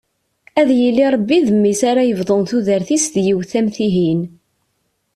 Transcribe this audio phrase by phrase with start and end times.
[0.59, 4.21] Ad yili Rebbi d mmi-s ara yebḍun tudert-is d yiwet am tihin.